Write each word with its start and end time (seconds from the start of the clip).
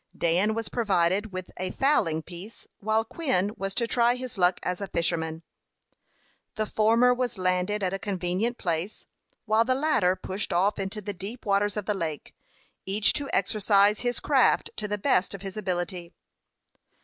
Dan 0.17 0.55
was 0.55 0.67
provided 0.67 1.31
with 1.31 1.51
a 1.57 1.69
fowling 1.69 2.23
piece, 2.23 2.65
while 2.79 3.05
Quin 3.05 3.51
was 3.55 3.75
to 3.75 3.85
try 3.85 4.15
his 4.15 4.35
luck 4.35 4.59
as 4.63 4.81
a 4.81 4.87
fisherman. 4.87 5.43
The 6.55 6.65
former 6.65 7.13
was 7.13 7.37
landed 7.37 7.83
at 7.83 7.93
a 7.93 7.99
convenient 7.99 8.57
place, 8.57 9.05
while 9.45 9.63
the 9.63 9.75
latter 9.75 10.15
pushed 10.15 10.51
off 10.51 10.79
into 10.79 11.01
the 11.01 11.13
deep 11.13 11.45
waters 11.45 11.77
of 11.77 11.85
the 11.85 11.93
lake, 11.93 12.33
each 12.83 13.13
to 13.13 13.29
exercise 13.31 13.99
his 13.99 14.19
craft 14.19 14.71
to 14.77 14.87
the 14.87 14.97
best 14.97 15.35
of 15.35 15.43
his 15.43 15.55
ability. 15.55 16.15